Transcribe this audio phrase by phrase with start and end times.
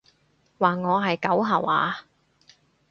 [0.57, 2.05] 話我係狗吓話？